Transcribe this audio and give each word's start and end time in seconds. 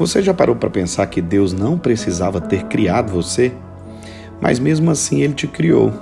Você 0.00 0.22
já 0.22 0.32
parou 0.32 0.56
para 0.56 0.70
pensar 0.70 1.04
que 1.08 1.20
Deus 1.20 1.52
não 1.52 1.76
precisava 1.76 2.40
ter 2.40 2.64
criado 2.64 3.12
você? 3.12 3.52
Mas 4.40 4.58
mesmo 4.58 4.90
assim 4.90 5.20
ele 5.20 5.34
te 5.34 5.46
criou. 5.46 5.92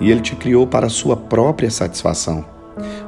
E 0.00 0.12
ele 0.12 0.20
te 0.20 0.36
criou 0.36 0.64
para 0.64 0.86
a 0.86 0.88
sua 0.88 1.16
própria 1.16 1.68
satisfação. 1.68 2.44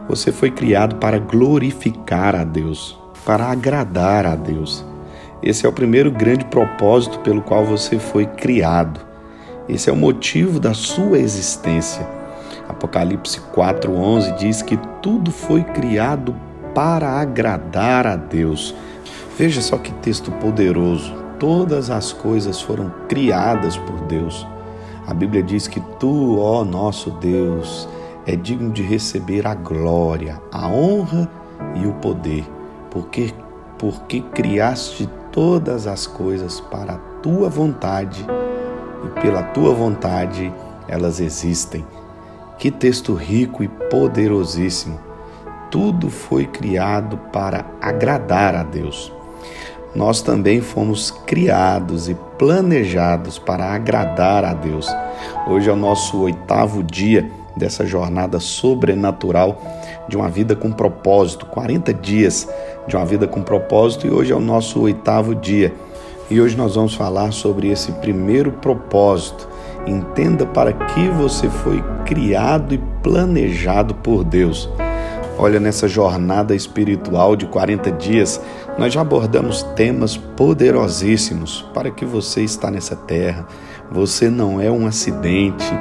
Você 0.08 0.32
foi 0.32 0.50
criado 0.50 0.96
para 0.96 1.20
glorificar 1.20 2.34
a 2.34 2.42
Deus, 2.42 2.98
para 3.24 3.46
agradar 3.46 4.26
a 4.26 4.34
Deus. 4.34 4.84
Esse 5.40 5.66
é 5.66 5.68
o 5.68 5.72
primeiro 5.72 6.10
grande 6.10 6.44
propósito 6.46 7.20
pelo 7.20 7.40
qual 7.40 7.64
você 7.64 8.00
foi 8.00 8.26
criado. 8.26 8.98
Esse 9.68 9.88
é 9.88 9.92
o 9.92 9.96
motivo 9.96 10.58
da 10.58 10.74
sua 10.74 11.16
existência. 11.16 12.04
Apocalipse 12.68 13.40
4:11 13.54 14.36
diz 14.36 14.62
que 14.62 14.76
tudo 15.00 15.30
foi 15.30 15.62
criado 15.62 16.34
para 16.74 17.20
agradar 17.20 18.04
a 18.04 18.16
Deus. 18.16 18.74
Veja 19.36 19.60
só 19.60 19.78
que 19.78 19.92
texto 19.94 20.30
poderoso. 20.32 21.12
Todas 21.38 21.90
as 21.90 22.12
coisas 22.12 22.60
foram 22.60 22.92
criadas 23.08 23.76
por 23.76 24.00
Deus. 24.02 24.46
A 25.06 25.12
Bíblia 25.12 25.42
diz 25.42 25.66
que 25.66 25.80
tu, 25.98 26.38
ó 26.38 26.64
nosso 26.64 27.10
Deus, 27.10 27.88
é 28.26 28.36
digno 28.36 28.70
de 28.70 28.82
receber 28.82 29.46
a 29.46 29.54
glória, 29.54 30.40
a 30.52 30.68
honra 30.68 31.28
e 31.74 31.86
o 31.86 31.92
poder, 31.94 32.44
porque 32.90 33.34
porque 33.76 34.20
criaste 34.20 35.08
todas 35.32 35.86
as 35.86 36.06
coisas 36.06 36.60
para 36.60 36.94
a 36.94 36.98
tua 37.20 37.50
vontade 37.50 38.24
e 39.04 39.20
pela 39.20 39.42
tua 39.42 39.74
vontade 39.74 40.50
elas 40.88 41.20
existem. 41.20 41.84
Que 42.56 42.70
texto 42.70 43.14
rico 43.14 43.62
e 43.62 43.68
poderosíssimo. 43.68 44.98
Tudo 45.70 46.08
foi 46.08 46.46
criado 46.46 47.18
para 47.32 47.66
agradar 47.80 48.54
a 48.54 48.62
Deus. 48.62 49.12
Nós 49.94 50.20
também 50.20 50.60
fomos 50.60 51.12
criados 51.24 52.08
e 52.08 52.16
planejados 52.36 53.38
para 53.38 53.72
agradar 53.72 54.44
a 54.44 54.52
Deus. 54.52 54.88
Hoje 55.46 55.70
é 55.70 55.72
o 55.72 55.76
nosso 55.76 56.20
oitavo 56.20 56.82
dia 56.82 57.30
dessa 57.56 57.86
jornada 57.86 58.40
sobrenatural 58.40 59.62
de 60.08 60.16
uma 60.16 60.28
vida 60.28 60.56
com 60.56 60.72
propósito, 60.72 61.46
40 61.46 61.94
dias 61.94 62.48
de 62.88 62.96
uma 62.96 63.06
vida 63.06 63.28
com 63.28 63.40
propósito, 63.40 64.06
e 64.06 64.10
hoje 64.10 64.32
é 64.32 64.36
o 64.36 64.40
nosso 64.40 64.80
oitavo 64.80 65.34
dia. 65.34 65.72
E 66.28 66.40
hoje 66.40 66.56
nós 66.56 66.74
vamos 66.74 66.94
falar 66.94 67.32
sobre 67.32 67.68
esse 67.68 67.92
primeiro 67.92 68.50
propósito. 68.50 69.48
Entenda 69.86 70.44
para 70.44 70.72
que 70.72 71.08
você 71.08 71.48
foi 71.48 71.82
criado 72.04 72.74
e 72.74 72.78
planejado 73.02 73.94
por 73.94 74.24
Deus. 74.24 74.68
Olha, 75.36 75.58
nessa 75.58 75.88
jornada 75.88 76.54
espiritual 76.54 77.34
de 77.34 77.46
40 77.46 77.90
dias, 77.92 78.40
nós 78.78 78.92
já 78.92 79.00
abordamos 79.00 79.62
temas 79.76 80.16
poderosíssimos 80.16 81.64
para 81.72 81.90
que 81.90 82.04
você 82.04 82.42
está 82.42 82.70
nessa 82.70 82.96
terra. 82.96 83.46
Você 83.90 84.28
não 84.28 84.60
é 84.60 84.70
um 84.70 84.86
acidente 84.86 85.72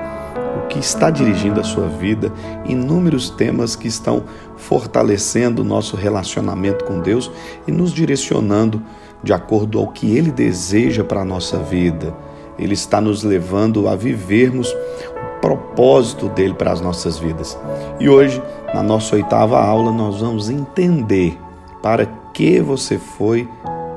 o 0.57 0.67
que 0.67 0.79
está 0.79 1.09
dirigindo 1.09 1.59
a 1.59 1.63
sua 1.63 1.87
vida, 1.87 2.31
inúmeros 2.65 3.29
temas 3.29 3.75
que 3.75 3.87
estão 3.87 4.23
fortalecendo 4.55 5.61
o 5.61 5.65
nosso 5.65 5.95
relacionamento 5.95 6.85
com 6.85 6.99
Deus 6.99 7.31
e 7.67 7.71
nos 7.71 7.91
direcionando 7.91 8.81
de 9.23 9.33
acordo 9.33 9.79
ao 9.79 9.87
que 9.87 10.15
Ele 10.15 10.31
deseja 10.31 11.03
para 11.03 11.21
a 11.21 11.25
nossa 11.25 11.57
vida. 11.57 12.13
Ele 12.57 12.73
está 12.73 13.01
nos 13.01 13.23
levando 13.23 13.87
a 13.87 13.95
vivermos 13.95 14.71
o 14.71 15.41
propósito 15.41 16.29
dele 16.29 16.53
para 16.53 16.71
as 16.71 16.81
nossas 16.81 17.17
vidas. 17.17 17.57
E 17.99 18.07
hoje, 18.07 18.41
na 18.73 18.83
nossa 18.83 19.15
oitava 19.15 19.59
aula, 19.59 19.91
nós 19.91 20.21
vamos 20.21 20.49
entender 20.49 21.37
para 21.81 22.05
que 22.33 22.59
você 22.59 22.97
foi 22.97 23.47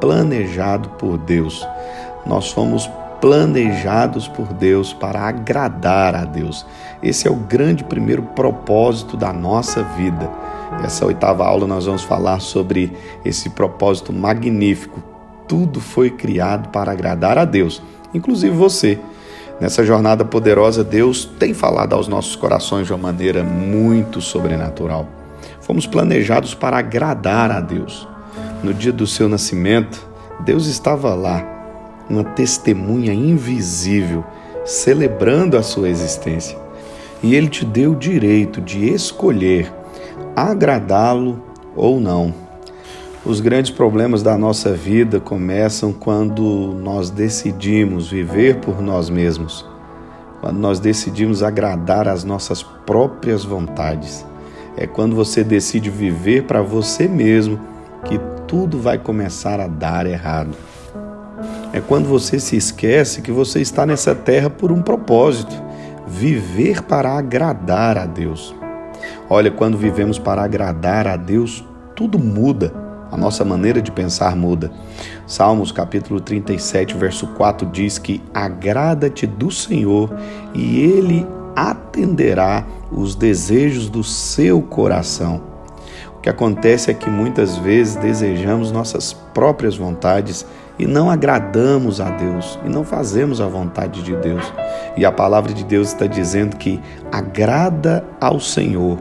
planejado 0.00 0.90
por 0.90 1.16
Deus. 1.16 1.66
Nós 2.26 2.50
fomos 2.50 2.88
planejados 3.20 4.28
por 4.28 4.52
Deus 4.52 4.92
para 4.92 5.20
agradar 5.20 6.14
a 6.14 6.24
Deus. 6.24 6.66
Esse 7.02 7.26
é 7.26 7.30
o 7.30 7.36
grande 7.36 7.82
primeiro 7.82 8.22
propósito 8.22 9.16
da 9.16 9.32
nossa 9.32 9.82
vida. 9.82 10.30
Essa 10.84 11.06
oitava 11.06 11.46
aula 11.46 11.66
nós 11.66 11.86
vamos 11.86 12.02
falar 12.02 12.41
sobre 12.41 12.92
esse 13.25 13.50
propósito 13.50 14.12
magnífico. 14.12 15.02
Tudo 15.48 15.80
foi 15.80 16.10
criado 16.10 16.69
para 16.69 16.92
agradar 16.92 17.38
a 17.38 17.44
Deus, 17.44 17.82
inclusive 18.12 18.54
você. 18.54 18.98
Nessa 19.60 19.84
jornada 19.84 20.22
poderosa, 20.22 20.84
Deus 20.84 21.25
tem 21.25 21.54
falado 21.54 21.94
aos 21.94 22.08
nossos 22.08 22.36
corações 22.36 22.86
de 22.86 22.92
uma 22.92 22.98
maneira 22.98 23.42
muito 23.42 24.20
sobrenatural. 24.20 25.08
Fomos 25.60 25.86
planejados 25.86 26.54
para 26.54 26.78
agradar 26.78 27.50
a 27.50 27.60
Deus. 27.60 28.06
No 28.62 28.72
dia 28.72 28.93
do 28.93 29.06
seu 29.06 29.28
nascimento, 29.28 30.06
Deus 30.41 30.67
estava 30.67 31.15
lá 31.15 31.44
uma 32.09 32.25
testemunha 32.25 33.12
invisível 33.12 34.25
celebrando 34.65 35.56
a 35.56 35.62
sua 35.62 35.89
existência. 35.89 36.59
E 37.22 37.34
ele 37.34 37.49
te 37.49 37.65
deu 37.65 37.93
o 37.93 37.97
direito 37.97 38.61
de 38.61 38.93
escolher 38.93 39.72
agradá-lo 40.34 41.43
ou 41.75 42.00
não. 42.00 42.34
Os 43.25 43.41
grandes 43.41 43.72
problemas 43.72 44.22
da 44.22 44.39
nossa 44.39 44.73
vida 44.73 45.19
começam 45.19 45.93
quando 45.93 46.75
nós 46.81 47.11
decidimos 47.11 48.09
viver 48.09 48.56
por 48.61 48.81
nós 48.81 49.11
mesmos, 49.11 49.67
quando 50.41 50.59
nós 50.59 50.78
decidimos 50.78 51.43
agradar 51.43 52.06
as 52.06 52.23
nossas 52.23 52.62
próprias 52.62 53.44
vontades. 53.44 54.25
É 54.77 54.87
quando 54.87 55.17
você 55.17 55.43
decide 55.43 55.91
viver 55.91 56.44
para 56.44 56.62
você 56.62 57.09
mesmo 57.09 57.59
que 58.05 58.21
tudo 58.46 58.78
vai 58.78 58.98
começar 58.98 59.60
a 59.60 59.66
dar 59.66 60.06
errado. 60.06 60.56
É 61.72 61.80
quando 61.80 62.06
você 62.06 62.40
se 62.40 62.56
esquece 62.56 63.20
que 63.20 63.30
você 63.30 63.60
está 63.60 63.84
nessa 63.84 64.14
terra 64.14 64.48
por 64.48 64.72
um 64.72 64.80
propósito 64.80 65.54
viver 66.06 66.82
para 66.82 67.12
agradar 67.12 67.98
a 67.98 68.06
Deus. 68.06 68.54
Olha, 69.28 69.50
quando 69.50 69.76
vivemos 69.76 70.18
para 70.18 70.42
agradar 70.42 71.06
a 71.06 71.16
Deus, 71.16 71.64
tudo 71.94 72.18
muda. 72.18 72.72
A 73.10 73.16
nossa 73.16 73.44
maneira 73.44 73.80
de 73.80 73.90
pensar 73.90 74.34
muda. 74.34 74.70
Salmos 75.26 75.70
capítulo 75.70 76.20
37, 76.20 76.96
verso 76.96 77.26
4 77.28 77.68
diz 77.68 77.98
que 77.98 78.22
agrada-te 78.32 79.26
do 79.26 79.50
Senhor 79.50 80.14
e 80.54 80.80
ele 80.80 81.26
atenderá 81.54 82.64
os 82.90 83.14
desejos 83.14 83.88
do 83.88 84.02
seu 84.02 84.60
coração. 84.60 85.56
Que 86.26 86.31
acontece 86.31 86.91
é 86.91 86.94
que 86.94 87.09
muitas 87.09 87.56
vezes 87.56 87.94
desejamos 87.94 88.72
nossas 88.72 89.12
próprias 89.12 89.76
vontades 89.76 90.44
e 90.76 90.84
não 90.84 91.09
agradamos 91.09 92.00
a 92.00 92.10
Deus 92.10 92.59
e 92.64 92.69
não 92.69 92.82
fazemos 92.82 93.41
a 93.41 93.47
vontade 93.47 94.03
de 94.03 94.16
Deus. 94.16 94.53
E 94.97 95.04
a 95.04 95.12
palavra 95.12 95.54
de 95.54 95.62
Deus 95.62 95.87
está 95.87 96.04
dizendo 96.04 96.56
que 96.56 96.81
agrada 97.12 98.04
ao 98.20 98.41
Senhor 98.41 98.98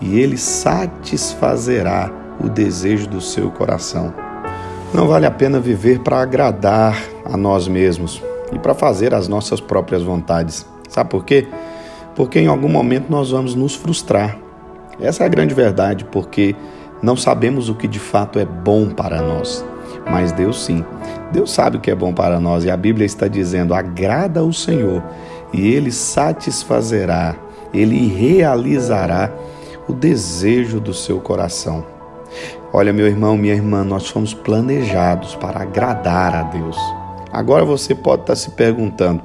e 0.00 0.18
ele 0.18 0.36
satisfazerá 0.36 2.10
o 2.40 2.48
desejo 2.48 3.06
do 3.06 3.20
seu 3.20 3.52
coração. 3.52 4.12
Não 4.92 5.06
vale 5.06 5.26
a 5.26 5.30
pena 5.30 5.60
viver 5.60 6.00
para 6.00 6.20
agradar 6.20 7.00
a 7.24 7.36
nós 7.36 7.68
mesmos 7.68 8.20
e 8.52 8.58
para 8.58 8.74
fazer 8.74 9.14
as 9.14 9.28
nossas 9.28 9.60
próprias 9.60 10.02
vontades. 10.02 10.66
Sabe 10.88 11.08
por 11.08 11.24
quê? 11.24 11.46
Porque 12.16 12.40
em 12.40 12.48
algum 12.48 12.68
momento 12.68 13.06
nós 13.08 13.30
vamos 13.30 13.54
nos 13.54 13.76
frustrar. 13.76 14.43
Essa 15.00 15.24
é 15.24 15.26
a 15.26 15.28
grande 15.28 15.54
verdade, 15.54 16.04
porque 16.04 16.54
não 17.02 17.16
sabemos 17.16 17.68
o 17.68 17.74
que 17.74 17.88
de 17.88 17.98
fato 17.98 18.38
é 18.38 18.44
bom 18.44 18.88
para 18.90 19.20
nós. 19.20 19.64
Mas 20.10 20.32
Deus 20.32 20.64
sim. 20.64 20.84
Deus 21.32 21.50
sabe 21.52 21.76
o 21.76 21.80
que 21.80 21.90
é 21.90 21.94
bom 21.94 22.12
para 22.12 22.38
nós 22.38 22.64
e 22.64 22.70
a 22.70 22.76
Bíblia 22.76 23.06
está 23.06 23.26
dizendo: 23.26 23.74
agrada 23.74 24.40
ao 24.40 24.52
Senhor 24.52 25.02
e 25.52 25.72
ele 25.72 25.92
satisfazerá, 25.92 27.36
ele 27.72 28.06
realizará 28.08 29.30
o 29.88 29.92
desejo 29.92 30.80
do 30.80 30.94
seu 30.94 31.20
coração. 31.20 31.84
Olha, 32.72 32.92
meu 32.92 33.06
irmão, 33.06 33.36
minha 33.36 33.54
irmã, 33.54 33.84
nós 33.84 34.08
fomos 34.08 34.34
planejados 34.34 35.34
para 35.36 35.62
agradar 35.62 36.34
a 36.34 36.42
Deus. 36.42 36.76
Agora 37.32 37.64
você 37.64 37.94
pode 37.94 38.22
estar 38.22 38.36
se 38.36 38.50
perguntando, 38.50 39.22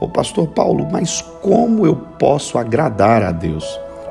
ô 0.00 0.08
pastor 0.08 0.48
Paulo, 0.48 0.86
mas 0.90 1.20
como 1.42 1.86
eu 1.86 1.94
posso 1.94 2.58
agradar 2.58 3.22
a 3.22 3.30
Deus? 3.30 3.64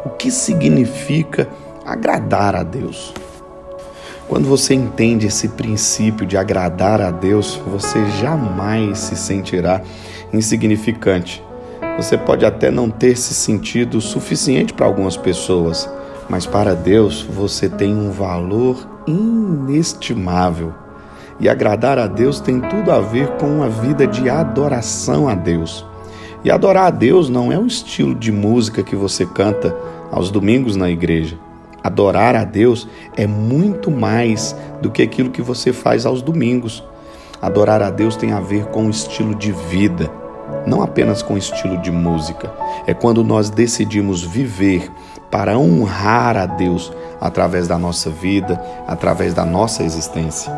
O 0.06 0.10
que 0.10 0.30
significa 0.32 1.48
agradar 1.86 2.56
a 2.56 2.64
Deus? 2.64 3.14
Quando 4.28 4.48
você 4.48 4.74
entende 4.74 5.28
esse 5.28 5.48
princípio 5.50 6.26
de 6.26 6.38
agradar 6.38 7.02
a 7.02 7.12
Deus, 7.12 7.62
você 7.66 8.06
jamais 8.20 9.00
se 9.00 9.16
sentirá 9.16 9.82
insignificante. 10.34 11.44
Você 11.96 12.18
pode 12.18 12.46
até 12.46 12.70
não 12.70 12.90
ter 12.90 13.18
se 13.18 13.34
sentido 13.34 14.02
suficiente 14.02 14.74
para 14.74 14.86
algumas 14.86 15.16
pessoas, 15.16 15.90
mas 16.30 16.46
para 16.46 16.76
Deus 16.76 17.24
você 17.24 17.70
tem 17.70 17.96
um 17.96 18.12
valor 18.12 18.88
inestimável. 19.08 20.74
E 21.40 21.48
agradar 21.48 21.98
a 21.98 22.08
Deus 22.08 22.40
tem 22.40 22.60
tudo 22.60 22.92
a 22.92 23.00
ver 23.00 23.28
com 23.38 23.48
uma 23.48 23.70
vida 23.70 24.06
de 24.06 24.30
adoração 24.30 25.30
a 25.30 25.36
Deus. 25.36 25.86
E 26.48 26.50
adorar 26.50 26.86
a 26.86 26.90
Deus 26.90 27.28
não 27.28 27.52
é 27.52 27.60
um 27.60 27.68
estilo 27.68 28.16
de 28.16 28.32
música 28.32 28.82
que 28.82 28.96
você 28.96 29.26
canta 29.26 29.76
aos 30.10 30.32
domingos 30.32 30.78
na 30.78 30.90
igreja. 30.90 31.38
Adorar 31.84 32.38
a 32.38 32.46
Deus 32.46 32.88
é 33.18 33.28
muito 33.28 33.92
mais 33.92 34.56
do 34.82 34.90
que 34.90 35.02
aquilo 35.02 35.30
que 35.30 35.42
você 35.42 35.74
faz 35.74 36.06
aos 36.06 36.22
domingos. 36.22 36.82
Adorar 37.42 37.82
a 37.84 37.90
Deus 37.90 38.16
tem 38.16 38.32
a 38.32 38.40
ver 38.40 38.64
com 38.68 38.88
o 38.88 38.90
estilo 38.90 39.36
de 39.36 39.52
vida, 39.52 40.10
não 40.66 40.82
apenas 40.82 41.22
com 41.22 41.34
o 41.34 41.38
estilo 41.38 41.80
de 41.80 41.92
música. 41.92 42.50
É 42.86 42.94
quando 42.94 43.26
nós 43.26 43.50
decidimos 43.50 44.24
viver 44.24 44.90
para 45.30 45.60
honrar 45.60 46.38
a 46.38 46.46
Deus 46.46 46.94
através 47.20 47.68
da 47.68 47.78
nossa 47.78 48.10
vida, 48.10 48.58
através 48.88 49.34
da 49.34 49.44
nossa 49.44 49.84
existência. 49.84 50.50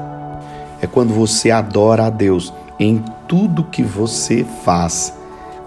É 0.83 0.85
quando 0.85 1.15
você 1.15 1.49
adora 1.49 2.05
a 2.05 2.09
Deus 2.11 2.53
em 2.79 3.03
tudo 3.27 3.63
que 3.63 3.81
você 3.81 4.45
faz. 4.63 5.17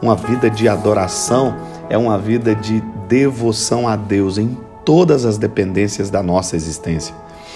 Uma 0.02 0.16
vida 0.16 0.50
de 0.50 0.68
adoração 0.68 1.54
é 1.88 1.96
uma 1.96 2.18
vida 2.18 2.56
de 2.56 2.80
devoção 3.06 3.86
a 3.86 3.94
Deus 3.94 4.36
em 4.36 4.58
todas 4.84 5.24
as 5.24 5.38
dependências 5.38 6.10
da 6.10 6.20
nossa 6.20 6.56
existência. 6.56 7.14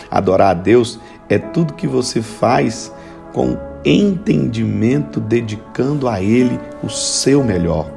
Adorar 0.08 0.50
a 0.52 0.54
Deus 0.54 1.00
é 1.28 1.38
tudo 1.38 1.75
que 1.75 1.88
você 1.88 2.22
faz 2.22 2.93
com 3.32 3.58
entendimento, 3.84 5.19
dedicando 5.19 6.08
a 6.08 6.22
Ele 6.22 6.60
o 6.84 6.88
seu 6.88 7.43
melhor. 7.43 7.90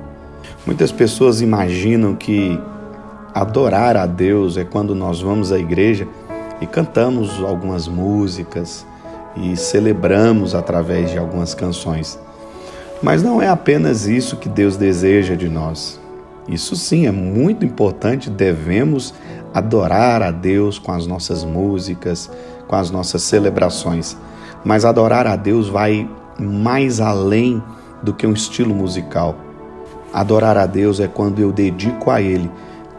Muitas 0.65 0.91
pessoas 0.91 1.41
imaginam 1.41 2.15
que 2.15 2.59
adorar 3.35 3.95
a 3.95 4.07
Deus 4.07 4.57
é 4.57 4.63
quando 4.63 4.95
nós 4.95 5.21
vamos 5.21 5.51
à 5.51 5.59
igreja 5.59 6.07
e 6.59 6.65
cantamos 6.65 7.39
algumas 7.43 7.87
músicas 7.87 8.83
e 9.37 9.55
celebramos 9.55 10.55
através 10.55 11.11
de 11.11 11.19
algumas 11.19 11.53
canções. 11.53 12.19
Mas 13.01 13.23
não 13.23 13.41
é 13.41 13.47
apenas 13.47 14.07
isso 14.07 14.37
que 14.37 14.49
Deus 14.49 14.75
deseja 14.75 15.35
de 15.35 15.47
nós. 15.47 15.99
Isso 16.47 16.75
sim 16.75 17.07
é 17.07 17.11
muito 17.11 17.65
importante, 17.65 18.29
devemos 18.29 19.13
adorar 19.53 20.21
a 20.21 20.31
Deus 20.31 20.77
com 20.77 20.91
as 20.91 21.07
nossas 21.07 21.43
músicas, 21.43 22.29
com 22.67 22.75
as 22.75 22.91
nossas 22.91 23.21
celebrações. 23.23 24.17
Mas 24.65 24.83
adorar 24.83 25.27
a 25.27 25.35
Deus 25.35 25.69
vai 25.69 26.09
mais 26.37 26.99
além 26.99 27.63
do 28.03 28.13
que 28.13 28.27
um 28.27 28.33
estilo 28.33 28.73
musical. 28.73 29.35
Adorar 30.13 30.57
a 30.57 30.65
Deus 30.65 30.99
é 30.99 31.07
quando 31.07 31.39
eu 31.39 31.51
dedico 31.51 32.09
a 32.09 32.21
Ele 32.21 32.49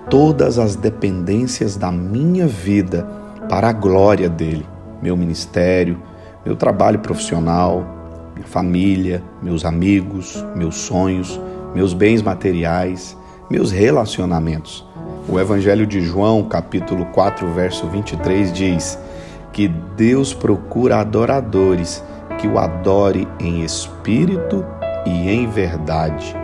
todas 0.08 0.58
as 0.58 0.76
dependências 0.76 1.76
da 1.76 1.90
minha 1.90 2.46
vida 2.46 3.06
para 3.48 3.68
a 3.68 3.72
glória 3.72 4.28
dele, 4.28 4.66
meu 5.02 5.16
ministério, 5.16 6.00
meu 6.44 6.56
trabalho 6.56 7.00
profissional, 7.00 7.99
minha 8.40 8.46
família, 8.46 9.22
meus 9.42 9.64
amigos, 9.64 10.42
meus 10.56 10.76
sonhos, 10.76 11.38
meus 11.74 11.92
bens 11.92 12.22
materiais, 12.22 13.16
meus 13.50 13.70
relacionamentos. 13.70 14.86
O 15.28 15.38
Evangelho 15.38 15.86
de 15.86 16.00
João, 16.00 16.44
capítulo 16.44 17.04
4, 17.06 17.46
verso 17.52 17.86
23 17.86 18.52
diz 18.52 18.98
que 19.52 19.68
Deus 19.68 20.32
procura 20.32 20.98
adoradores 20.98 22.02
que 22.38 22.48
o 22.48 22.58
adore 22.58 23.28
em 23.38 23.62
espírito 23.62 24.64
e 25.04 25.30
em 25.30 25.46
verdade. 25.46 26.34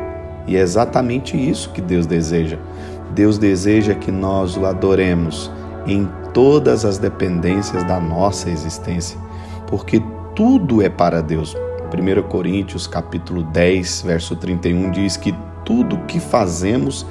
E 0.46 0.56
é 0.56 0.60
exatamente 0.60 1.36
isso 1.36 1.70
que 1.70 1.80
Deus 1.80 2.06
deseja. 2.06 2.58
Deus 3.14 3.38
deseja 3.38 3.94
que 3.94 4.12
nós 4.12 4.56
o 4.56 4.66
adoremos 4.66 5.50
em 5.86 6.08
todas 6.34 6.84
as 6.84 6.98
dependências 6.98 7.82
da 7.84 7.98
nossa 7.98 8.50
existência, 8.50 9.18
porque 9.66 10.02
tudo 10.34 10.82
é 10.82 10.90
para 10.90 11.22
Deus. 11.22 11.56
1 11.96 12.22
Coríntios 12.28 12.86
capítulo 12.86 13.42
10, 13.42 14.02
verso 14.02 14.36
31 14.36 14.90
diz 14.90 15.16
que 15.16 15.34
tudo 15.64 15.98
que 16.06 16.20
fazemos, 16.20 17.06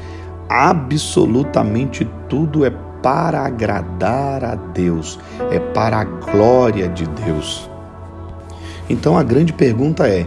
absolutamente 0.47 2.07
tudo 2.29 2.65
é 2.65 2.71
para 3.01 3.45
agradar 3.45 4.43
a 4.43 4.55
Deus, 4.55 5.19
é 5.51 5.59
para 5.59 5.99
a 5.99 6.03
glória 6.03 6.87
de 6.87 7.05
Deus. 7.07 7.69
Então 8.89 9.17
a 9.17 9.23
grande 9.23 9.53
pergunta 9.53 10.07
é: 10.07 10.25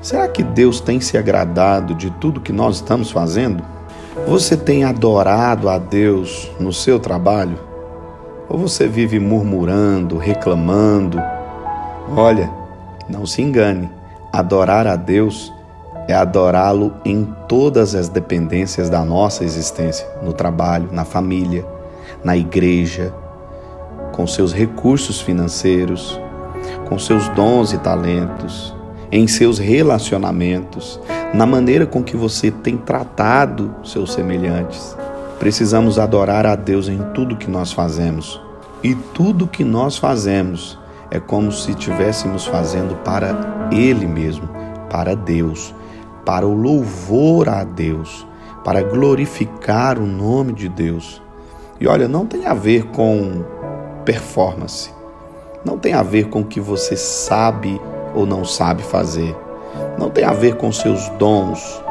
será 0.00 0.28
que 0.28 0.42
Deus 0.42 0.80
tem 0.80 1.00
se 1.00 1.18
agradado 1.18 1.94
de 1.94 2.10
tudo 2.10 2.40
que 2.40 2.52
nós 2.52 2.76
estamos 2.76 3.10
fazendo? 3.10 3.62
Você 4.28 4.56
tem 4.56 4.84
adorado 4.84 5.68
a 5.68 5.76
Deus 5.76 6.50
no 6.60 6.72
seu 6.72 7.00
trabalho? 7.00 7.58
Ou 8.48 8.58
você 8.58 8.86
vive 8.86 9.18
murmurando, 9.18 10.16
reclamando? 10.16 11.20
Olha, 12.16 12.63
não 13.08 13.26
se 13.26 13.42
engane, 13.42 13.90
adorar 14.32 14.86
a 14.86 14.96
Deus 14.96 15.52
é 16.06 16.12
adorá-lo 16.12 16.92
em 17.04 17.24
todas 17.48 17.94
as 17.94 18.08
dependências 18.08 18.90
da 18.90 19.02
nossa 19.02 19.42
existência, 19.42 20.06
no 20.22 20.32
trabalho, 20.32 20.90
na 20.92 21.04
família, 21.04 21.64
na 22.22 22.36
igreja, 22.36 23.14
com 24.12 24.26
seus 24.26 24.52
recursos 24.52 25.20
financeiros, 25.20 26.20
com 26.88 26.98
seus 26.98 27.28
dons 27.30 27.72
e 27.72 27.78
talentos, 27.78 28.74
em 29.10 29.26
seus 29.26 29.58
relacionamentos, 29.58 31.00
na 31.32 31.46
maneira 31.46 31.86
com 31.86 32.02
que 32.02 32.16
você 32.16 32.50
tem 32.50 32.76
tratado 32.76 33.74
seus 33.82 34.12
semelhantes. 34.12 34.96
Precisamos 35.38 35.98
adorar 35.98 36.46
a 36.46 36.54
Deus 36.54 36.88
em 36.88 36.98
tudo 37.14 37.36
que 37.36 37.50
nós 37.50 37.72
fazemos. 37.72 38.40
E 38.82 38.94
tudo 38.94 39.46
que 39.46 39.64
nós 39.64 39.96
fazemos 39.96 40.78
é 41.14 41.20
como 41.20 41.50
se 41.50 41.70
estivéssemos 41.70 42.44
fazendo 42.46 42.94
para 42.96 43.68
Ele 43.72 44.06
mesmo, 44.06 44.48
para 44.90 45.14
Deus, 45.14 45.74
para 46.24 46.46
o 46.46 46.54
louvor 46.54 47.48
a 47.48 47.64
Deus, 47.64 48.26
para 48.62 48.82
glorificar 48.82 49.98
o 49.98 50.06
nome 50.06 50.52
de 50.52 50.68
Deus. 50.68 51.22
E 51.80 51.86
olha, 51.86 52.06
não 52.06 52.26
tem 52.26 52.46
a 52.46 52.54
ver 52.54 52.84
com 52.86 53.44
performance, 54.04 54.90
não 55.64 55.78
tem 55.78 55.94
a 55.94 56.02
ver 56.02 56.28
com 56.28 56.40
o 56.40 56.44
que 56.44 56.60
você 56.60 56.96
sabe 56.96 57.80
ou 58.14 58.26
não 58.26 58.44
sabe 58.44 58.82
fazer 58.82 59.34
não 59.98 60.10
tem 60.10 60.24
a 60.24 60.32
ver 60.32 60.56
com 60.56 60.70
seus 60.72 61.08
dons. 61.10 61.82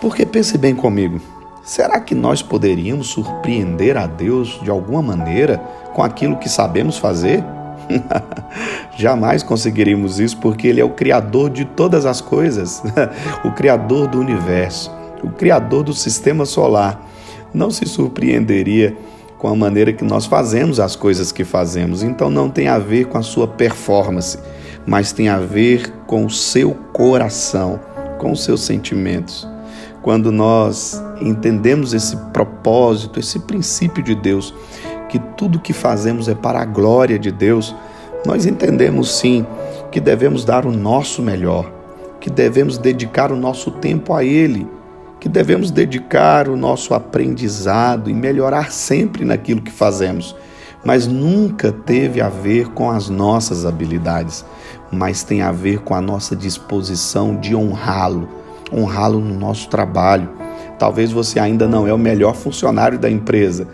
Porque 0.00 0.26
pense 0.26 0.58
bem 0.58 0.74
comigo, 0.74 1.20
será 1.62 2.00
que 2.00 2.14
nós 2.14 2.42
poderíamos 2.42 3.08
surpreender 3.08 3.96
a 3.96 4.06
Deus 4.06 4.60
de 4.62 4.70
alguma 4.70 5.02
maneira 5.02 5.58
com 5.94 6.02
aquilo 6.02 6.36
que 6.36 6.48
sabemos 6.48 6.98
fazer? 6.98 7.42
Jamais 8.96 9.42
conseguiríamos 9.42 10.20
isso 10.20 10.36
porque 10.38 10.68
Ele 10.68 10.80
é 10.80 10.84
o 10.84 10.90
Criador 10.90 11.50
de 11.50 11.64
todas 11.64 12.06
as 12.06 12.20
coisas, 12.20 12.82
o 13.44 13.50
Criador 13.52 14.08
do 14.08 14.20
universo, 14.20 14.90
o 15.22 15.30
Criador 15.30 15.84
do 15.84 15.92
sistema 15.92 16.44
solar. 16.44 17.00
Não 17.52 17.70
se 17.70 17.86
surpreenderia 17.86 18.96
com 19.38 19.48
a 19.48 19.54
maneira 19.54 19.92
que 19.92 20.04
nós 20.04 20.26
fazemos 20.26 20.80
as 20.80 20.96
coisas 20.96 21.30
que 21.30 21.44
fazemos, 21.44 22.02
então 22.02 22.30
não 22.30 22.50
tem 22.50 22.68
a 22.68 22.78
ver 22.78 23.06
com 23.06 23.18
a 23.18 23.22
sua 23.22 23.46
performance 23.46 24.38
mas 24.86 25.12
tem 25.12 25.28
a 25.28 25.38
ver 25.38 25.90
com 26.06 26.24
o 26.24 26.30
seu 26.30 26.74
coração, 26.92 27.80
com 28.18 28.32
os 28.32 28.44
seus 28.44 28.62
sentimentos. 28.62 29.48
Quando 30.02 30.30
nós 30.30 31.02
entendemos 31.20 31.94
esse 31.94 32.16
propósito, 32.32 33.18
esse 33.18 33.38
princípio 33.38 34.02
de 34.02 34.14
Deus, 34.14 34.52
que 35.14 35.18
tudo 35.36 35.60
que 35.60 35.72
fazemos 35.72 36.28
é 36.28 36.34
para 36.34 36.60
a 36.60 36.64
glória 36.64 37.16
de 37.16 37.30
Deus, 37.30 37.72
nós 38.26 38.46
entendemos 38.46 39.16
sim 39.16 39.46
que 39.92 40.00
devemos 40.00 40.44
dar 40.44 40.66
o 40.66 40.72
nosso 40.72 41.22
melhor, 41.22 41.70
que 42.20 42.28
devemos 42.28 42.78
dedicar 42.78 43.30
o 43.30 43.36
nosso 43.36 43.70
tempo 43.70 44.12
a 44.12 44.24
Ele, 44.24 44.66
que 45.20 45.28
devemos 45.28 45.70
dedicar 45.70 46.48
o 46.48 46.56
nosso 46.56 46.94
aprendizado 46.94 48.10
e 48.10 48.12
melhorar 48.12 48.72
sempre 48.72 49.24
naquilo 49.24 49.62
que 49.62 49.70
fazemos 49.70 50.34
mas 50.84 51.06
nunca 51.06 51.72
teve 51.72 52.20
a 52.20 52.28
ver 52.28 52.68
com 52.72 52.90
as 52.90 53.08
nossas 53.08 53.64
habilidades, 53.64 54.44
mas 54.92 55.22
tem 55.22 55.40
a 55.40 55.50
ver 55.50 55.78
com 55.78 55.94
a 55.94 56.00
nossa 56.00 56.36
disposição 56.36 57.34
de 57.36 57.56
honrá-lo, 57.56 58.28
honrá-lo 58.70 59.18
no 59.18 59.34
nosso 59.34 59.70
trabalho. 59.70 60.28
Talvez 60.78 61.10
você 61.10 61.40
ainda 61.40 61.66
não 61.66 61.88
é 61.88 61.94
o 61.94 61.96
melhor 61.96 62.34
funcionário 62.34 62.98
da 62.98 63.10
empresa, 63.10 63.66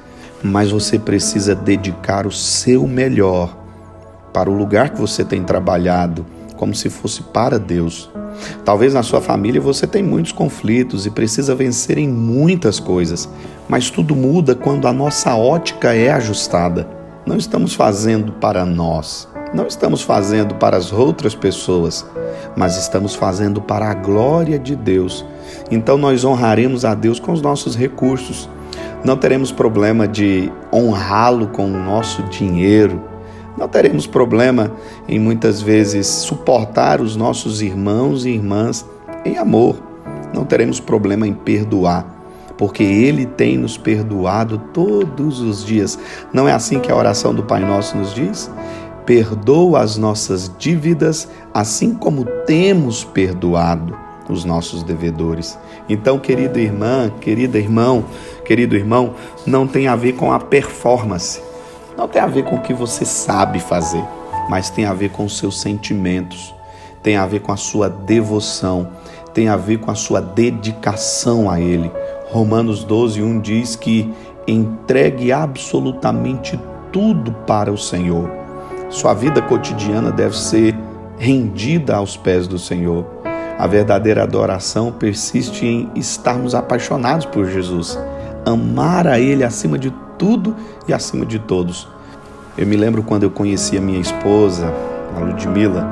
mas 0.42 0.70
você 0.70 0.98
precisa 0.98 1.54
dedicar 1.54 2.26
o 2.26 2.32
seu 2.32 2.86
melhor 2.86 3.56
para 4.32 4.50
o 4.50 4.56
lugar 4.56 4.90
que 4.90 5.00
você 5.00 5.24
tem 5.24 5.42
trabalhado, 5.42 6.24
como 6.56 6.74
se 6.74 6.88
fosse 6.88 7.22
para 7.22 7.58
Deus. 7.58 8.10
Talvez 8.64 8.94
na 8.94 9.02
sua 9.02 9.20
família 9.20 9.60
você 9.60 9.86
tem 9.86 10.02
muitos 10.02 10.32
conflitos 10.32 11.06
e 11.06 11.10
precisa 11.10 11.54
vencer 11.54 11.98
em 11.98 12.08
muitas 12.08 12.78
coisas, 12.78 13.28
mas 13.68 13.90
tudo 13.90 14.14
muda 14.14 14.54
quando 14.54 14.86
a 14.86 14.92
nossa 14.92 15.34
ótica 15.34 15.94
é 15.94 16.10
ajustada. 16.10 16.88
Não 17.26 17.36
estamos 17.36 17.74
fazendo 17.74 18.32
para 18.32 18.64
nós, 18.64 19.28
não 19.52 19.66
estamos 19.66 20.02
fazendo 20.02 20.54
para 20.54 20.76
as 20.76 20.92
outras 20.92 21.34
pessoas, 21.34 22.06
mas 22.56 22.76
estamos 22.76 23.14
fazendo 23.14 23.60
para 23.60 23.90
a 23.90 23.94
glória 23.94 24.58
de 24.58 24.74
Deus. 24.74 25.24
Então 25.70 25.98
nós 25.98 26.24
honraremos 26.24 26.84
a 26.84 26.94
Deus 26.94 27.20
com 27.20 27.32
os 27.32 27.42
nossos 27.42 27.76
recursos. 27.76 28.48
Não 29.04 29.16
teremos 29.16 29.50
problema 29.50 30.06
de 30.06 30.52
honrá-lo 30.72 31.48
com 31.48 31.66
o 31.66 31.76
nosso 31.76 32.22
dinheiro. 32.24 33.02
Não 33.56 33.68
teremos 33.68 34.06
problema 34.06 34.72
em 35.08 35.18
muitas 35.18 35.60
vezes 35.60 36.06
suportar 36.06 37.00
os 37.00 37.16
nossos 37.16 37.62
irmãos 37.62 38.24
e 38.24 38.30
irmãs 38.30 38.86
em 39.24 39.36
amor. 39.36 39.76
Não 40.32 40.44
teremos 40.44 40.80
problema 40.80 41.26
em 41.26 41.34
perdoar 41.34 42.18
porque 42.56 42.82
Ele 42.82 43.24
tem 43.24 43.56
nos 43.56 43.78
perdoado 43.78 44.58
todos 44.74 45.40
os 45.40 45.64
dias. 45.64 45.98
Não 46.30 46.46
é 46.46 46.52
assim 46.52 46.78
que 46.78 46.92
a 46.92 46.94
oração 46.94 47.34
do 47.34 47.42
Pai 47.42 47.60
Nosso 47.60 47.96
nos 47.96 48.14
diz? 48.14 48.50
perdoa 49.10 49.80
as 49.80 49.96
nossas 49.96 50.48
dívidas, 50.56 51.28
assim 51.52 51.94
como 51.94 52.24
temos 52.46 53.02
perdoado 53.02 53.96
os 54.28 54.44
nossos 54.44 54.84
devedores. 54.84 55.58
Então, 55.90 56.20
querida 56.20 56.60
irmã, 56.60 57.10
querida 57.20 57.58
irmão, 57.58 58.04
querido 58.44 58.76
irmão, 58.76 59.14
não 59.44 59.66
tem 59.66 59.88
a 59.88 59.96
ver 59.96 60.12
com 60.12 60.32
a 60.32 60.38
performance, 60.38 61.42
não 61.98 62.06
tem 62.06 62.22
a 62.22 62.28
ver 62.28 62.44
com 62.44 62.54
o 62.54 62.60
que 62.60 62.72
você 62.72 63.04
sabe 63.04 63.58
fazer, 63.58 64.04
mas 64.48 64.70
tem 64.70 64.84
a 64.84 64.94
ver 64.94 65.10
com 65.10 65.24
os 65.24 65.36
seus 65.36 65.60
sentimentos, 65.60 66.54
tem 67.02 67.16
a 67.16 67.26
ver 67.26 67.40
com 67.40 67.50
a 67.50 67.56
sua 67.56 67.90
devoção, 67.90 68.88
tem 69.34 69.48
a 69.48 69.56
ver 69.56 69.78
com 69.78 69.90
a 69.90 69.96
sua 69.96 70.20
dedicação 70.20 71.50
a 71.50 71.60
Ele. 71.60 71.90
Romanos 72.30 72.84
12, 72.84 73.20
1 73.20 73.40
diz 73.40 73.74
que 73.74 74.14
entregue 74.46 75.32
absolutamente 75.32 76.56
tudo 76.92 77.32
para 77.32 77.72
o 77.72 77.76
Senhor. 77.76 78.30
Sua 78.88 79.12
vida 79.12 79.42
cotidiana 79.42 80.12
deve 80.12 80.36
ser 80.36 80.76
rendida 81.18 81.96
aos 81.96 82.16
pés 82.16 82.46
do 82.46 82.60
Senhor. 82.60 83.19
A 83.60 83.66
verdadeira 83.66 84.22
adoração 84.22 84.90
persiste 84.90 85.66
em 85.66 85.90
estarmos 85.94 86.54
apaixonados 86.54 87.26
por 87.26 87.44
Jesus, 87.44 87.98
amar 88.46 89.06
a 89.06 89.20
Ele 89.20 89.44
acima 89.44 89.78
de 89.78 89.90
tudo 90.16 90.56
e 90.88 90.94
acima 90.94 91.26
de 91.26 91.38
todos. 91.38 91.86
Eu 92.56 92.66
me 92.66 92.74
lembro 92.74 93.02
quando 93.02 93.24
eu 93.24 93.30
conheci 93.30 93.76
a 93.76 93.80
minha 93.82 94.00
esposa, 94.00 94.72
a 95.14 95.20
Ludmilla, 95.20 95.86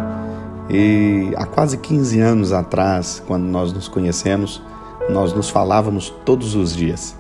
e 0.71 1.31
há 1.37 1.45
quase 1.45 1.77
15 1.77 2.19
anos 2.19 2.53
atrás, 2.55 3.23
quando 3.27 3.45
nós 3.45 3.71
nos 3.71 3.87
conhecemos, 3.87 4.63
nós 5.11 5.35
nos 5.35 5.51
falávamos 5.51 6.09
todos 6.25 6.55
os 6.55 6.75
dias. 6.75 7.15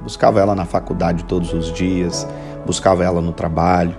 Buscava 0.00 0.40
ela 0.40 0.56
na 0.56 0.64
faculdade 0.64 1.22
todos 1.22 1.52
os 1.52 1.72
dias, 1.72 2.26
buscava 2.66 3.04
ela 3.04 3.20
no 3.20 3.32
trabalho. 3.32 3.94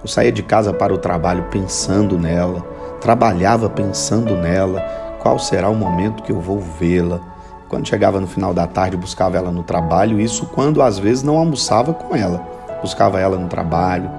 Eu 0.00 0.06
saía 0.06 0.30
de 0.30 0.44
casa 0.44 0.72
para 0.72 0.94
o 0.94 0.98
trabalho 0.98 1.46
pensando 1.50 2.16
nela, 2.16 2.60
trabalhava 3.00 3.68
pensando 3.68 4.36
nela, 4.36 5.01
qual 5.22 5.38
será 5.38 5.70
o 5.70 5.74
momento 5.74 6.22
que 6.24 6.32
eu 6.32 6.40
vou 6.40 6.58
vê-la. 6.58 7.20
Quando 7.68 7.88
chegava 7.88 8.20
no 8.20 8.26
final 8.26 8.52
da 8.52 8.66
tarde, 8.66 8.96
buscava 8.96 9.36
ela 9.36 9.52
no 9.52 9.62
trabalho, 9.62 10.20
isso 10.20 10.46
quando 10.46 10.82
às 10.82 10.98
vezes 10.98 11.22
não 11.22 11.38
almoçava 11.38 11.94
com 11.94 12.14
ela. 12.14 12.44
Buscava 12.82 13.20
ela 13.20 13.38
no 13.38 13.48
trabalho, 13.48 14.10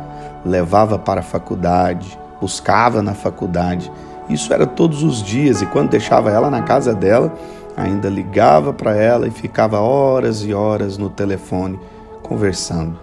levava 0.46 0.98
para 0.98 1.20
a 1.20 1.24
faculdade, 1.24 2.18
buscava 2.40 3.02
na 3.02 3.14
faculdade. 3.14 3.92
Isso 4.30 4.54
era 4.54 4.66
todos 4.66 5.04
os 5.04 5.22
dias 5.22 5.62
e 5.62 5.66
quando 5.66 5.90
deixava 5.90 6.32
ela 6.32 6.50
na 6.50 6.62
casa 6.62 6.96
dela, 6.96 7.34
ainda 7.76 8.10
ligava 8.10 8.72
para 8.72 8.96
ela 8.96 9.28
e 9.28 9.32
ficava 9.32 9.82
horas 9.82 10.42
e 10.46 10.54
horas 10.54 10.98
no 10.98 11.10
telefone 11.10 11.78
conversando. 12.24 13.03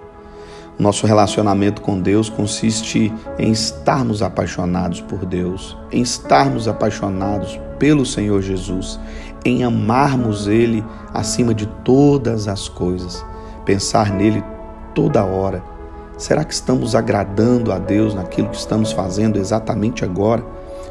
Nosso 0.81 1.07
relacionamento 1.07 1.83
com 1.83 2.01
Deus 2.01 2.31
consiste 2.31 3.13
em 3.39 3.53
estarmos 3.53 4.23
apaixonados 4.23 5.03
por 5.03 5.27
Deus, 5.27 5.77
em 5.93 6.01
estarmos 6.01 6.67
apaixonados 6.67 7.61
pelo 7.79 8.07
Senhor 8.07 8.41
Jesus, 8.41 8.99
em 9.45 9.63
amarmos 9.63 10.49
Ele 10.49 10.83
acima 11.13 11.53
de 11.53 11.67
todas 11.67 12.49
as 12.49 12.67
coisas, 12.67 13.23
pensar 13.67 14.11
nele 14.11 14.43
toda 14.95 15.23
hora. 15.23 15.63
Será 16.17 16.45
que 16.45 16.55
estamos 16.55 16.95
agradando 16.95 17.73
a 17.73 17.79
Deus 17.79 18.15
naquilo 18.15 18.49
que 18.49 18.57
estamos 18.57 18.91
fazendo 18.91 19.39
exatamente 19.39 20.03
agora? 20.03 20.43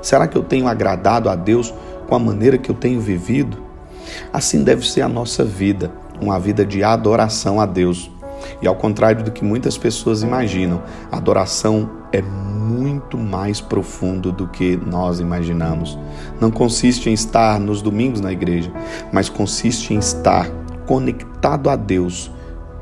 Será 0.03 0.27
que 0.27 0.37
eu 0.37 0.43
tenho 0.43 0.67
agradado 0.67 1.29
a 1.29 1.35
Deus 1.35 1.73
com 2.07 2.13
a 2.13 2.19
maneira 2.19 2.59
que 2.59 2.69
eu 2.69 2.75
tenho 2.75 3.01
vivido? 3.01 3.57
Assim 4.31 4.63
deve 4.63 4.87
ser 4.87 5.01
a 5.01 5.09
nossa 5.09 5.43
vida, 5.43 5.91
uma 6.21 6.39
vida 6.39 6.63
de 6.63 6.83
adoração 6.83 7.59
a 7.59 7.65
Deus 7.65 8.11
e 8.61 8.67
ao 8.67 8.75
contrário 8.75 9.23
do 9.23 9.31
que 9.31 9.43
muitas 9.43 9.77
pessoas 9.77 10.23
imaginam, 10.23 10.81
a 11.11 11.17
adoração 11.17 11.89
é 12.11 12.21
muito 12.21 13.17
mais 13.17 13.59
profundo 13.61 14.31
do 14.31 14.47
que 14.47 14.77
nós 14.77 15.19
imaginamos. 15.19 15.97
Não 16.39 16.51
consiste 16.51 17.09
em 17.09 17.13
estar 17.13 17.59
nos 17.59 17.81
domingos 17.81 18.21
na 18.21 18.31
igreja, 18.31 18.71
mas 19.11 19.29
consiste 19.29 19.93
em 19.93 19.97
estar 19.97 20.49
conectado 20.85 21.69
a 21.69 21.75
Deus 21.75 22.31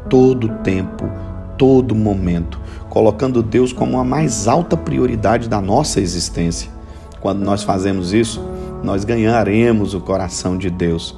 todo 0.09 0.47
o 0.47 0.49
tempo, 0.59 1.09
todo 1.57 1.95
momento, 1.95 2.59
colocando 2.89 3.43
Deus 3.43 3.73
como 3.73 3.99
a 3.99 4.03
mais 4.03 4.47
alta 4.47 4.77
prioridade 4.77 5.49
da 5.49 5.59
nossa 5.59 5.99
existência. 5.99 6.71
Quando 7.19 7.39
nós 7.39 7.63
fazemos 7.63 8.13
isso, 8.13 8.41
nós 8.83 9.03
ganharemos 9.03 9.93
o 9.93 9.99
coração 9.99 10.57
de 10.57 10.69
Deus. 10.69 11.17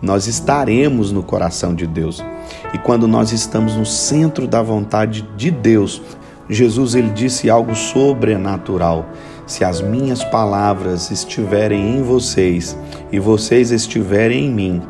Nós 0.00 0.26
estaremos 0.26 1.10
no 1.10 1.22
coração 1.22 1.74
de 1.74 1.86
Deus. 1.86 2.22
E 2.72 2.78
quando 2.78 3.08
nós 3.08 3.32
estamos 3.32 3.76
no 3.76 3.86
centro 3.86 4.46
da 4.46 4.62
vontade 4.62 5.22
de 5.36 5.50
Deus, 5.50 6.00
Jesus 6.48 6.94
ele 6.94 7.10
disse 7.10 7.50
algo 7.50 7.74
sobrenatural. 7.74 9.06
Se 9.46 9.64
as 9.64 9.80
minhas 9.80 10.22
palavras 10.24 11.10
estiverem 11.10 11.96
em 11.96 12.02
vocês 12.02 12.76
e 13.10 13.18
vocês 13.18 13.70
estiverem 13.70 14.46
em 14.46 14.50
mim, 14.50 14.82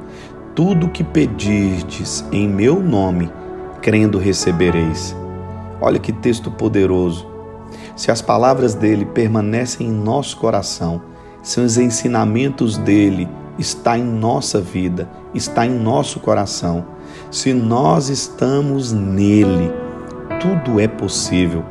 tudo 0.55 0.89
que 0.89 1.05
pedirdes 1.05 2.25
em 2.33 2.49
meu 2.49 2.81
nome, 2.81 3.31
crendo 3.81 4.19
recebereis. 4.19 5.15
Olha 5.81 5.99
que 6.01 6.13
texto 6.13 6.51
poderoso. 6.51 7.27
Se 7.95 8.11
as 8.11 8.21
palavras 8.21 8.75
dele 8.75 9.05
permanecem 9.05 9.87
em 9.87 9.93
nosso 9.93 10.37
coração, 10.37 11.01
se 11.43 11.61
os 11.61 11.79
ensinamentos 11.79 12.77
dele 12.77 13.29
está 13.59 13.97
em 13.97 14.05
nossa 14.05 14.61
vida, 14.61 15.09
está 15.35 15.67
em 15.67 15.71
nosso 15.71 16.21
coração, 16.21 16.85
se 17.31 17.53
nós 17.53 18.09
estamos 18.09 18.93
nele, 18.93 19.71
tudo 20.41 20.81
é 20.81 20.89
possível. 20.89 21.65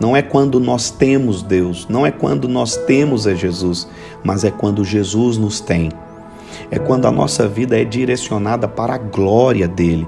Não 0.00 0.16
é 0.16 0.20
quando 0.20 0.60
nós 0.60 0.90
temos 0.90 1.42
Deus, 1.42 1.86
não 1.88 2.04
é 2.04 2.10
quando 2.10 2.48
nós 2.48 2.76
temos 2.76 3.26
a 3.26 3.34
Jesus, 3.34 3.88
mas 4.22 4.44
é 4.44 4.50
quando 4.50 4.84
Jesus 4.84 5.38
nos 5.38 5.60
tem. 5.60 5.90
É 6.70 6.78
quando 6.78 7.06
a 7.06 7.12
nossa 7.12 7.48
vida 7.48 7.80
é 7.80 7.84
direcionada 7.84 8.66
para 8.68 8.94
a 8.94 8.98
glória 8.98 9.66
dele. 9.66 10.06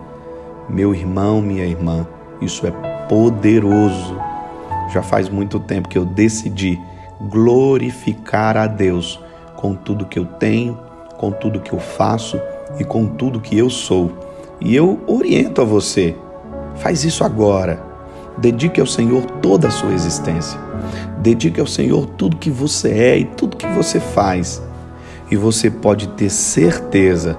Meu 0.69 0.95
irmão, 0.95 1.41
minha 1.41 1.65
irmã, 1.65 2.07
isso 2.43 2.67
é 2.67 2.71
poderoso. 3.09 4.19
Já 4.93 5.03
faz 5.03 5.29
muito 5.29 5.59
tempo 5.61 5.89
que 5.89 5.97
eu 5.97 6.05
decidi 6.05 6.79
glorificar 7.21 8.57
a 8.57 8.67
Deus 8.67 9.21
com 9.57 9.75
tudo 9.75 10.07
que 10.07 10.19
eu 10.19 10.25
tenho, 10.25 10.79
com 11.17 11.31
tudo 11.31 11.61
que 11.61 11.73
eu 11.73 11.81
faço 11.81 12.41
e 12.79 12.85
com 12.85 13.07
tudo 13.07 13.41
que 13.41 13.57
eu 13.57 13.71
sou. 13.71 14.28
E 14.61 14.75
eu 14.75 15.01
oriento 15.07 15.61
a 15.61 15.65
você: 15.65 16.17
faz 16.77 17.05
isso 17.05 17.25
agora. 17.25 17.87
Dedique 18.39 18.81
ao 18.81 18.87
Senhor 18.87 19.25
toda 19.43 19.69
a 19.69 19.71
sua 19.71 19.93
existência. 19.93 20.61
Dedique 21.19 21.61
ao 21.61 21.67
Senhor 21.67 22.07
tudo 22.07 22.37
que 22.37 22.51
você 22.51 22.91
é 22.91 23.19
e 23.19 23.25
tudo 23.25 23.57
que 23.57 23.67
você 23.67 23.99
faz. 23.99 24.63
E 25.31 25.37
você 25.37 25.71
pode 25.71 26.09
ter 26.11 26.31
certeza, 26.31 27.37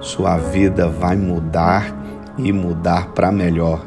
sua 0.00 0.38
vida 0.38 0.88
vai 0.88 1.16
mudar 1.16 1.94
e 2.38 2.52
mudar 2.52 3.08
para 3.08 3.30
melhor. 3.30 3.86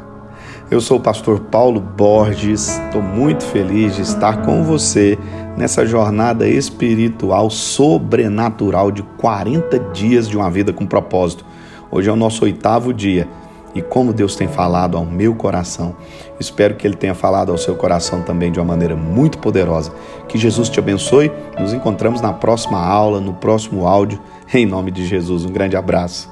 Eu 0.70 0.80
sou 0.80 0.98
o 0.98 1.02
pastor 1.02 1.40
Paulo 1.40 1.80
Borges, 1.80 2.78
estou 2.78 3.02
muito 3.02 3.44
feliz 3.44 3.96
de 3.96 4.02
estar 4.02 4.40
com 4.42 4.62
você 4.62 5.18
nessa 5.54 5.84
jornada 5.84 6.48
espiritual 6.48 7.50
sobrenatural 7.50 8.90
de 8.90 9.02
40 9.02 9.78
dias 9.92 10.26
de 10.26 10.36
uma 10.36 10.50
vida 10.50 10.72
com 10.72 10.86
propósito. 10.86 11.44
Hoje 11.92 12.08
é 12.08 12.12
o 12.12 12.16
nosso 12.16 12.44
oitavo 12.46 12.90
dia 12.94 13.28
e 13.74 13.82
como 13.82 14.14
Deus 14.14 14.34
tem 14.34 14.48
falado 14.48 14.96
ao 14.96 15.04
meu 15.04 15.34
coração. 15.34 15.94
Espero 16.40 16.74
que 16.74 16.86
Ele 16.86 16.96
tenha 16.96 17.14
falado 17.14 17.52
ao 17.52 17.58
seu 17.58 17.76
coração 17.76 18.22
também 18.22 18.50
de 18.50 18.58
uma 18.58 18.64
maneira 18.64 18.96
muito 18.96 19.36
poderosa. 19.36 19.92
Que 20.26 20.38
Jesus 20.38 20.70
te 20.70 20.78
abençoe. 20.78 21.30
Nos 21.60 21.74
encontramos 21.74 22.22
na 22.22 22.32
próxima 22.32 22.82
aula, 22.82 23.20
no 23.20 23.34
próximo 23.34 23.86
áudio. 23.86 24.18
Em 24.54 24.64
nome 24.64 24.90
de 24.90 25.06
Jesus, 25.06 25.44
um 25.44 25.52
grande 25.52 25.76
abraço. 25.76 26.31